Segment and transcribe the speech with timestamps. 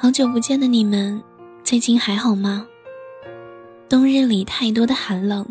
[0.00, 1.20] 好久不见的你们，
[1.64, 2.64] 最近还好吗？
[3.88, 5.44] 冬日里太多的寒冷，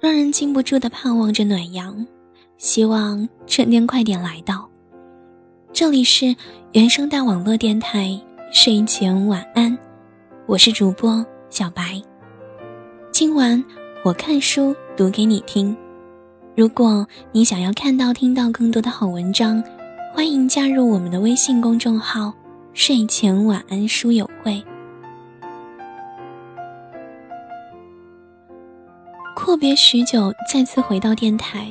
[0.00, 2.06] 让人禁不住的盼望着暖阳，
[2.56, 4.66] 希望春天快点来到。
[5.70, 6.34] 这里是
[6.72, 8.18] 原声带网络电台，
[8.54, 9.76] 睡前晚安，
[10.46, 12.00] 我是主播小白。
[13.12, 13.62] 今晚
[14.02, 15.76] 我看书读给你听。
[16.56, 19.62] 如果你想要看到、听到更多的好文章，
[20.14, 22.32] 欢迎加入我们的微信公众号。
[22.72, 24.62] 睡前晚安书友会，
[29.34, 31.66] 阔别许久，再次回到电台，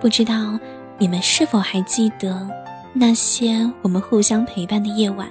[0.00, 0.58] 不知道
[0.96, 2.48] 你们是否还记得
[2.94, 5.28] 那些我们互相陪伴的夜晚？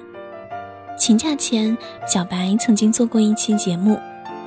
[0.95, 1.75] 请假前，
[2.07, 3.99] 小白曾经做过一期节目，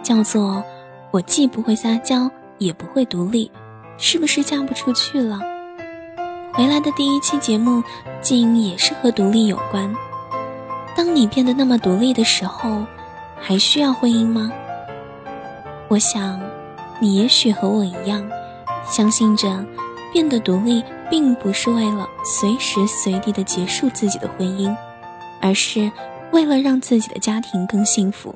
[0.04, 0.52] 叫做
[1.10, 3.50] 《我既不会撒娇，也不会独立》，
[3.98, 5.40] 是不是嫁不出去了？
[6.52, 7.82] 回来的第一期节目，
[8.22, 9.92] 竟也是和独立有关。
[10.96, 12.86] 当你变得那么独立的时候，
[13.40, 14.50] 还需要婚姻吗？
[15.88, 16.40] 我想，
[17.00, 18.26] 你也许和我一样，
[18.86, 19.64] 相信着
[20.12, 24.74] 变得独立并不是为了随时随地的结束自己的婚姻，
[25.40, 25.90] 而是
[26.32, 28.34] 为了让自己的家庭更幸福。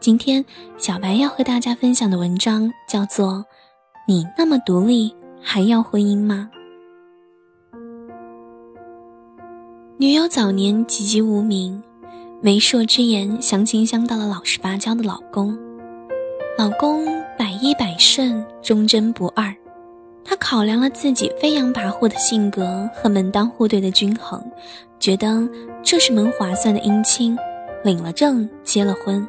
[0.00, 0.44] 今天，
[0.76, 3.34] 小白要和大家分享的文章叫做
[4.06, 6.50] 《你那么独立，还要婚姻吗》。
[10.00, 11.82] 女友早年籍籍无名，
[12.40, 15.58] 媒妁之言，相亲相到了老实巴交的老公。
[16.56, 17.04] 老公
[17.36, 19.52] 百依百顺，忠贞不二。
[20.22, 24.40] 她考量了自己飞扬跋扈的性格和门当户对的均衡，
[25.00, 25.48] 觉得
[25.82, 27.36] 这是门划算的姻亲，
[27.82, 29.26] 领了证，结了婚。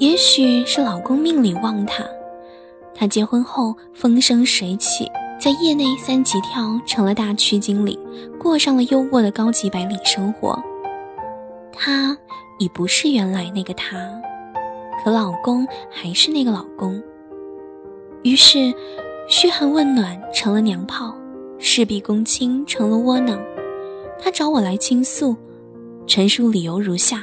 [0.00, 2.04] 也许是老公命里旺她，
[2.92, 5.08] 她结婚后风生水起。
[5.38, 7.98] 在业内三级跳成了大区经理，
[8.38, 10.58] 过上了优渥的高级白领生活。
[11.72, 12.16] 她
[12.58, 13.96] 已不是原来那个她，
[15.02, 17.02] 可老公还是那个老公。
[18.22, 18.72] 于是，
[19.28, 21.14] 嘘寒问暖成了娘炮，
[21.58, 23.38] 事必躬亲成了窝囊。
[24.18, 25.36] 她找我来倾诉，
[26.06, 27.22] 陈述理由如下：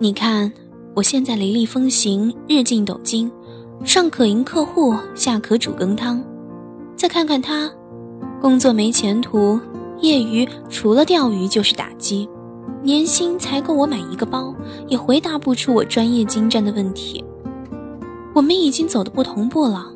[0.00, 0.52] 你看，
[0.94, 3.30] 我现在雷厉风行，日进斗金，
[3.84, 6.20] 上可迎客户，下可煮羹汤。
[6.96, 7.70] 再看看他，
[8.40, 9.60] 工作没前途，
[10.00, 12.26] 业余除了钓鱼就是打机，
[12.82, 14.54] 年薪才够我买一个包，
[14.88, 17.22] 也回答不出我专业精湛的问题。
[18.34, 19.86] 我们已经走的不同步了，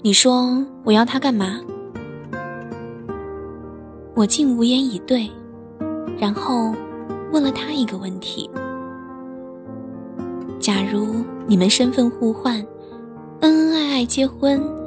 [0.00, 1.60] 你说我要他干嘛？
[4.14, 5.28] 我竟无言以对，
[6.18, 6.72] 然后
[7.32, 8.48] 问了他一个问题：
[10.60, 11.16] 假如
[11.48, 12.64] 你们身份互换，
[13.40, 14.77] 恩恩爱爱结婚。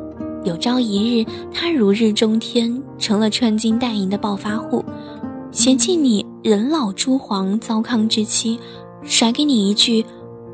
[0.44, 4.84] 有朝一日，他如日中天，成了穿金戴银的暴发户，
[5.52, 8.60] 嫌弃你人老珠黄、糟糠之妻，
[9.04, 10.04] 甩给你一句：“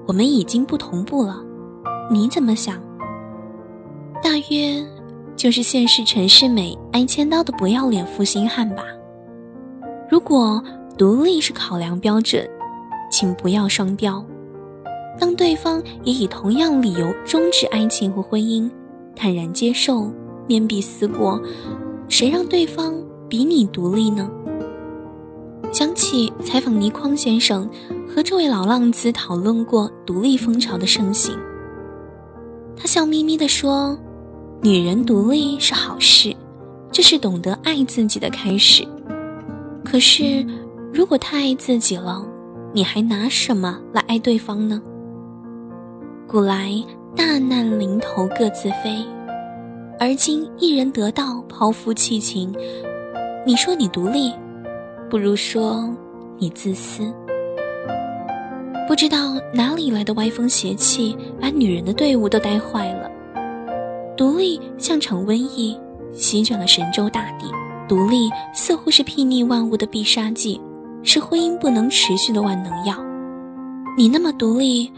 [0.06, 1.42] 我们已经不同步了。”
[2.12, 2.76] 你怎么想？
[4.22, 4.86] 大约
[5.38, 8.84] 就是现实陈世美挨千刀的不要脸负心汉吧。
[10.10, 10.62] 如果
[10.98, 12.46] 独立是考量标准，
[13.10, 14.22] 请不要双标。
[15.18, 18.70] 当对方也以同样理由终止爱情或婚姻。
[19.18, 20.12] 坦然接受，
[20.48, 21.42] 面壁思过，
[22.08, 22.94] 谁让对方
[23.28, 24.30] 比你独立呢？
[25.74, 27.70] 想起采访倪匡先生，
[28.08, 31.36] 和这位老浪子讨论过独立风潮的盛行。
[32.76, 33.98] 他笑眯眯地说
[34.62, 36.34] ：“女人独立是好事，
[36.92, 38.88] 这是懂得爱自己的开始。
[39.84, 40.46] 可是，
[40.94, 42.24] 如果太爱自己了，
[42.74, 44.82] 你还拿什么来爱对方呢？”
[46.28, 46.72] 古来。
[47.18, 49.04] 大难临头各自飞，
[50.00, 52.54] 而今一人得道抛夫弃情。
[53.44, 54.32] 你说你独立，
[55.10, 55.90] 不如说
[56.38, 57.12] 你自私。
[58.88, 63.10] 不知道哪里来的歪风邪气，把女人的队伍都带坏了。
[64.16, 65.76] 独立像场瘟疫，
[66.14, 67.48] 席卷了神州大地。
[67.88, 70.62] 独立似乎是睥睨万物的必杀技，
[71.02, 72.96] 是婚姻不能持续的万能药。
[73.98, 74.92] 你那么独立，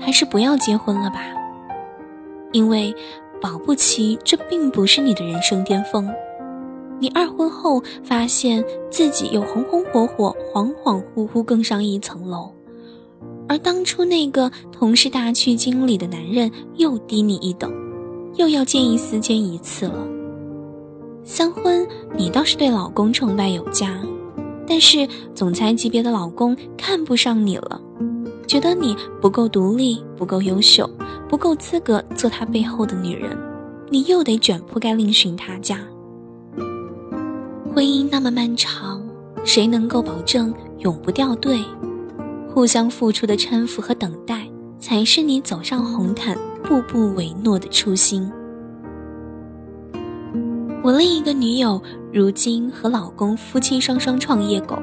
[0.00, 1.20] 还是不要结婚了吧。
[2.52, 2.94] 因为，
[3.40, 6.08] 保不齐这并不是你的人生巅峰。
[6.98, 12.52] 你二婚后发现自己又红红火火、恍恍惚惚更上一层楼，
[13.48, 17.72] 而当初那个同是大区经理的男人又低你一等，
[18.36, 20.06] 又要见异思迁一次了。
[21.24, 23.98] 三婚你倒是对老公崇拜有加，
[24.66, 27.80] 但是总裁级别的老公看不上你了。
[28.46, 30.90] 觉得你不够独立，不够优秀，
[31.30, 33.38] 不够资格做他背后的女人，
[33.88, 35.78] 你又得卷铺盖另寻他家。
[37.72, 39.00] 婚姻那么漫长，
[39.44, 41.60] 谁能够保证永不掉队，
[42.52, 44.44] 互相付出的搀扶和等待，
[44.80, 48.28] 才是你走上红毯步步为诺的初心。
[50.82, 51.80] 我另一个女友
[52.12, 54.76] 如今和老公夫妻双双创业狗，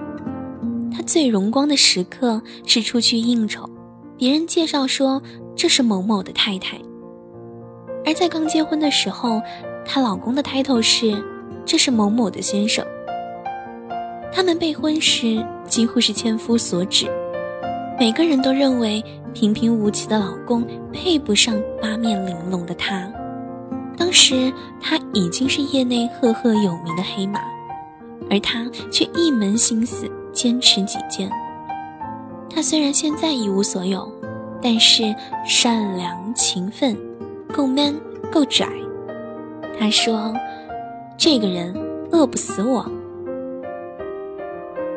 [0.95, 3.69] 她最荣光的时刻是出去应酬，
[4.17, 5.21] 别人介绍说
[5.57, 6.77] 这是某某的太太。
[8.05, 9.41] 而在刚结婚的时候，
[9.83, 11.21] 她老公的 title 是
[11.65, 12.85] 这是某某的先生。
[14.31, 17.07] 他们备婚时几乎是千夫所指，
[17.99, 23.11] 每个人都认为平平无奇的老公配不上八面玲珑的她。
[23.97, 27.41] 当时他已经是业内赫赫有名的黑马，
[28.29, 31.31] 而他却一门心思坚持己见。
[32.47, 34.07] 他虽然现在一无所有，
[34.69, 35.15] 但是
[35.45, 36.93] 善良勤奋，
[37.53, 37.95] 够 man
[38.29, 38.67] 够拽。
[39.79, 40.33] 他说
[41.17, 41.73] ：“这个人
[42.11, 42.85] 饿不死我。”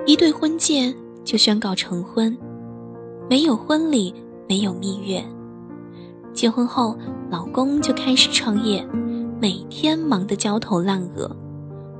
[0.04, 2.36] 一对婚戒就宣告成婚，
[3.28, 4.12] 没有婚礼，
[4.48, 5.22] 没有蜜月。
[6.32, 6.98] 结婚后，
[7.30, 8.84] 老公就开始创业，
[9.40, 11.30] 每天忙得焦头烂额。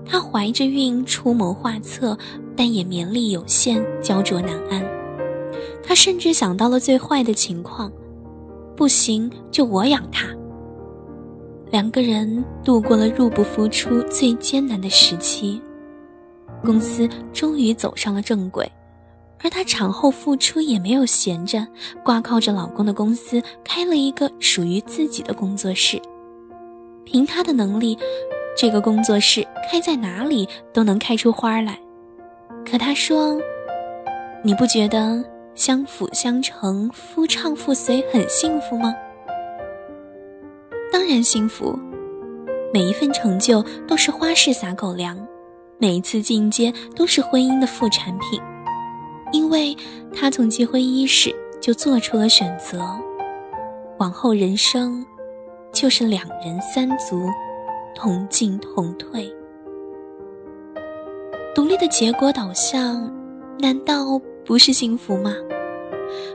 [0.04, 2.18] 她怀着孕出谋划策，
[2.56, 4.99] 但也绵力有限，焦灼难安。
[5.82, 7.90] 她甚至想到了最坏的情况：
[8.76, 10.26] 不行就我养他。
[11.70, 15.60] 两个人度过了入不敷出最艰难的时期，
[16.64, 18.70] 公司终于走上了正轨。
[19.42, 21.66] 而她产后复出也没有闲着，
[22.04, 26.00] 挂靠着老公的公司开了一个属于自己的工作室。
[27.04, 27.96] 凭她的能力，
[28.54, 31.78] 这个工作室开在哪里都能开出花来。
[32.70, 33.40] 可她说
[34.44, 35.24] ：“你不觉得
[35.54, 38.94] 相辅相成、夫唱妇随很幸福吗？”
[40.92, 41.78] 当然幸福，
[42.72, 45.16] 每一份成就都是花式撒狗粮，
[45.78, 48.40] 每一次进阶都是婚姻的副产品。
[49.32, 49.76] 因为
[50.12, 52.80] 他从结婚伊始就做出了选择，
[53.98, 55.06] 往后人生
[55.72, 57.28] 就是两人三足，
[57.94, 59.32] 同进同退。
[61.54, 63.12] 独立的结果导向，
[63.60, 64.20] 难道
[64.50, 65.32] 不是幸福吗？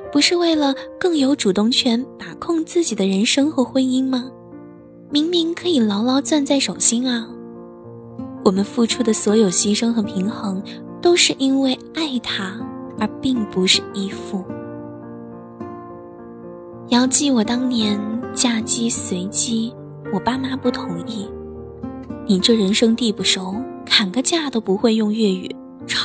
[0.09, 4.31] 不是为了更有主动权把控自己的人生和婚姻吗？
[5.11, 7.27] 明明可以牢牢攥在手心啊！
[8.45, 10.63] 我们付出的所有牺牲和平衡，
[11.01, 12.57] 都是因为爱他。
[12.97, 14.41] 而并不是依附。
[16.87, 17.99] 遥记我当年
[18.33, 19.75] 嫁鸡随鸡，
[20.13, 21.29] 我爸妈不同意。
[22.25, 25.53] 你这人生地不熟，砍个价都不会用粤语，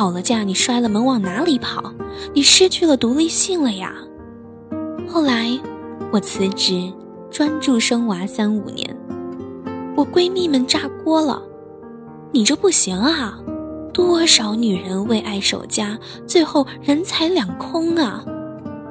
[0.01, 1.93] 吵了架你摔了门往哪里跑？
[2.33, 3.95] 你失去了独立性了呀。
[5.07, 5.51] 后来
[6.11, 6.91] 我辞职，
[7.31, 8.97] 专注生娃三五年，
[9.95, 11.43] 我闺蜜们炸锅了，
[12.33, 13.39] 你这不行啊。
[13.93, 18.25] 多少女人为爱守家，最后人财两空啊！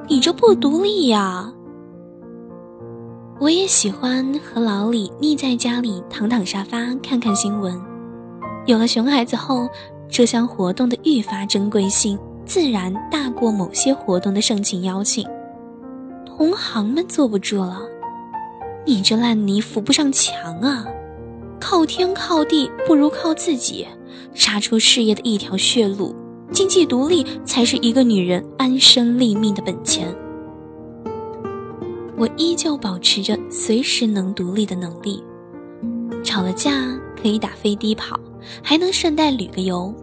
[0.06, 1.52] 你这不独立呀！
[3.40, 7.76] 我也喜欢和老李腻在家里躺躺沙发看看新闻。
[8.64, 9.68] 有了熊孩子后，
[10.10, 15.26] 这项活动的愈发珍贵性自然大过某些活动的盛情邀请。
[16.26, 17.80] 同行们坐不住了，
[18.84, 20.86] 你这烂泥扶不上墙啊！
[21.60, 23.86] 靠天靠地不如靠自己。
[24.34, 26.14] 杀出事业的一条血路，
[26.52, 30.12] 经济独立才是一个女人安身立命的本钱。
[32.16, 35.22] 我依旧保持着随时能独立的能力，
[36.24, 36.72] 吵了架
[37.20, 38.18] 可以打飞的跑，
[38.62, 39.94] 还能顺带旅个游。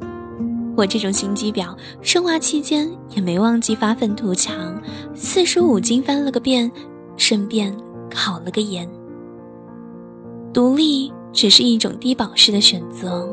[0.75, 4.79] 我这种心机婊，生娃期间也没忘记发愤图强，
[5.15, 6.72] 四书五经翻了个遍，
[7.15, 7.75] 顺便
[8.10, 8.88] 考了个研。
[10.53, 13.27] 独立只是一种低保式的选择。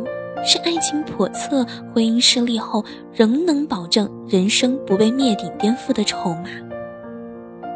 [0.46, 2.84] 是爱情叵测、婚姻失利后
[3.14, 6.50] 仍能保证人生不被灭顶颠覆的筹码。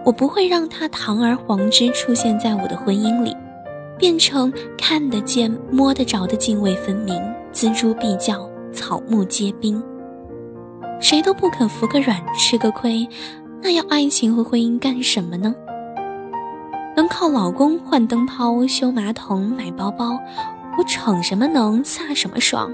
[0.04, 3.34] 我不会让他堂而皇之出现在我的婚姻里，
[3.98, 7.20] 变成看得见、摸得着的泾渭分明、
[7.52, 9.82] 锱铢必较、草木皆兵。
[11.00, 13.06] 谁都不肯服个软、吃个亏，
[13.62, 15.54] 那要爱情和婚姻干什么呢？
[16.96, 20.18] 能靠老公换灯泡、修马桶、买包包。
[20.76, 22.72] 我逞什么能，飒什么爽？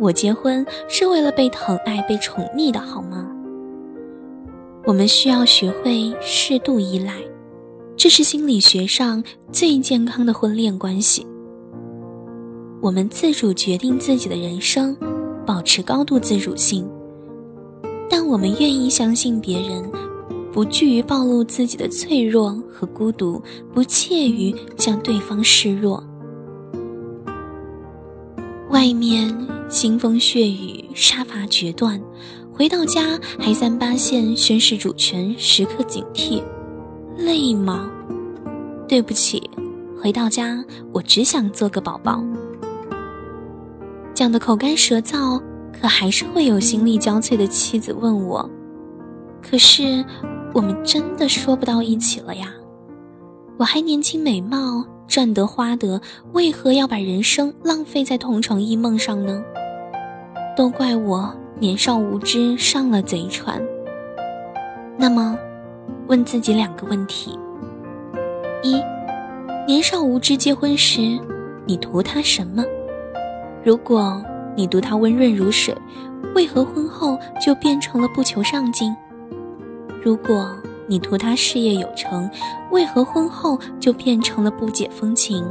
[0.00, 3.26] 我结婚是为了被疼爱、被宠溺的好吗？
[4.84, 7.12] 我们需要学会适度依赖，
[7.98, 11.26] 这是心理学上最健康的婚恋关系。
[12.80, 14.96] 我们自主决定自己的人生，
[15.44, 16.88] 保持高度自主性，
[18.08, 19.82] 但我们愿意相信别人，
[20.52, 23.42] 不惧于暴露自己的脆弱和孤独，
[23.74, 26.00] 不怯于向对方示弱。
[28.70, 29.28] 外面
[29.68, 32.00] 腥风血雨，杀伐决断，
[32.52, 36.40] 回到家还三八线宣示主权，时刻警惕，
[37.18, 37.90] 累吗？
[38.88, 39.50] 对不起，
[40.00, 42.24] 回到家我只想做个宝宝。
[44.14, 45.40] 讲的口干舌燥，
[45.78, 48.48] 可还是会有心力交瘁的妻子问我
[49.42, 50.04] ：“可是
[50.54, 52.52] 我们真的说不到一起了呀？
[53.58, 56.00] 我还年轻美貌，赚得花得，
[56.32, 59.42] 为何要把人生浪费在同床异梦上呢？
[60.56, 63.60] 都怪我。”年少无知上了贼船。
[64.96, 65.36] 那么，
[66.06, 67.38] 问自己两个问题：
[68.62, 68.82] 一，
[69.66, 71.18] 年少无知结婚时，
[71.66, 72.64] 你图他什么？
[73.64, 74.22] 如果
[74.56, 75.74] 你图他温润如水，
[76.34, 78.94] 为何婚后就变成了不求上进？
[80.02, 80.48] 如果
[80.86, 82.30] 你图他事业有成，
[82.70, 85.44] 为何婚后就变成了不解风情？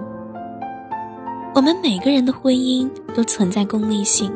[1.53, 4.31] 我们每个人的婚姻都存在功利性，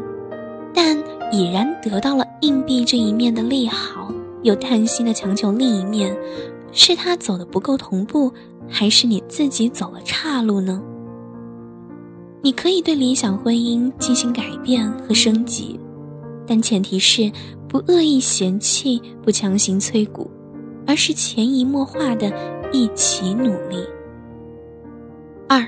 [0.73, 0.97] 但。
[1.33, 4.11] 已然得到了硬币这一面的利好，
[4.43, 6.15] 又贪心的强求另一面，
[6.71, 8.31] 是他走的不够同步，
[8.67, 10.81] 还是你自己走了岔路呢？
[12.41, 15.79] 你可以对理想婚姻进行改变和升级，
[16.47, 17.31] 但前提是
[17.67, 20.29] 不恶意嫌弃，不强行催谷，
[20.87, 22.33] 而是潜移默化的
[22.71, 23.77] 一起努力。
[25.47, 25.67] 二，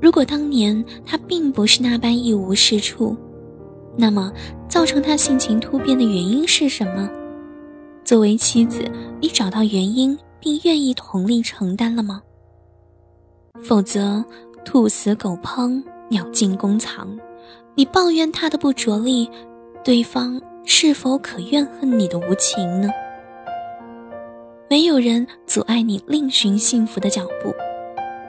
[0.00, 3.16] 如果当年他并不是那般一无是处。
[3.96, 4.32] 那么，
[4.68, 7.08] 造成他性情突变的原因是什么？
[8.04, 8.84] 作为妻子，
[9.18, 12.20] 你找到原因并愿意同力承担了吗？
[13.62, 14.22] 否则，
[14.62, 17.08] 兔死狗烹，鸟尽弓藏。
[17.74, 19.28] 你抱怨他的不着力，
[19.82, 22.90] 对方是否可怨恨你的无情呢？
[24.68, 27.54] 没有人阻碍你另寻幸福的脚步，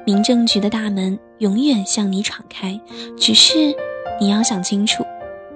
[0.06, 2.80] 民政局的大门永远向你敞开。
[3.18, 3.76] 只是，
[4.22, 5.04] 你要想清楚。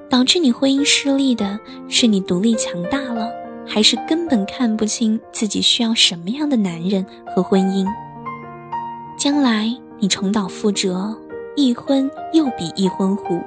[0.10, 3.32] 导致你婚姻失利的是你独立强大了，
[3.72, 7.86] 还是根本看不清自己需要什么样的男人和婚姻？
[9.16, 11.16] 将来你重蹈覆辙，
[11.56, 13.40] 一婚又比一婚糊，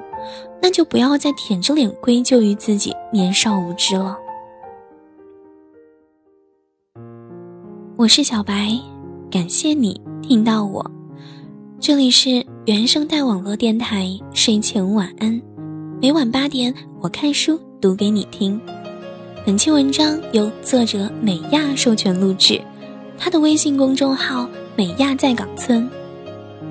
[0.61, 4.17] 那就不要再舔着脸归咎于自己年少无知了。
[7.97, 8.69] 我是小白，
[9.29, 10.89] 感谢你听到我，
[11.81, 15.41] 这里是原声带网络电台，睡前晚安。
[16.01, 18.59] 每晚八点，我看书读给你听。
[19.45, 22.61] 本期文章由作者美亚授权录制，
[23.17, 25.89] 他的微信公众号“美亚在岗村”。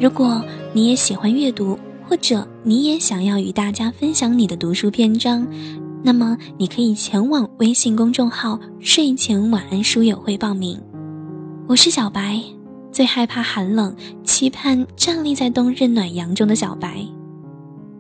[0.01, 5.47] 如果你也喜欢阅读，或者你也想要与大家分享你的读书篇章，
[6.03, 10.81] 那么你可以前往微信公众号“睡前晚安书友会”报名。
[11.67, 12.41] 我是小白，
[12.91, 17.07] 最害怕寒冷，期盼站立在冬日暖阳中的小白。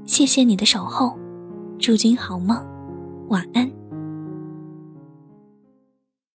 [0.07, 1.13] 谢谢你的守候。
[1.79, 2.57] 祝君好梦，
[3.29, 3.71] 晚安。